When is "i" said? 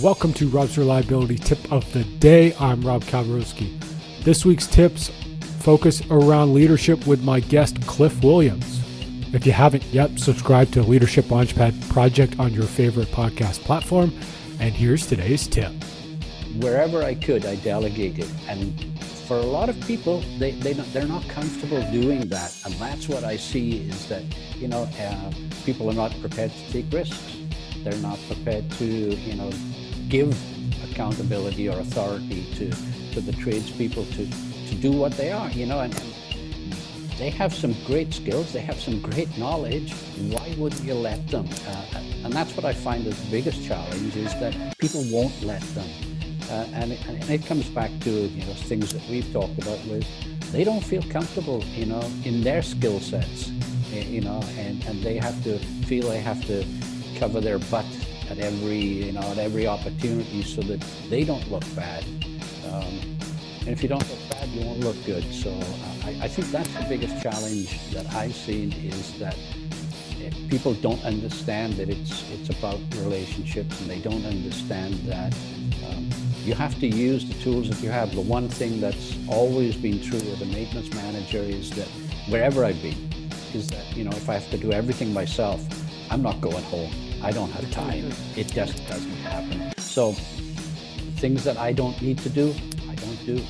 17.02-17.16, 17.44-17.56, 23.24-23.36, 42.64-42.72, 66.06-66.18, 66.22-66.28, 84.28-84.34, 87.22-87.30, 91.56-91.72, 92.88-92.94